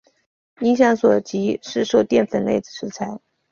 [0.61, 3.19] 影响所及市售淀粉类食材。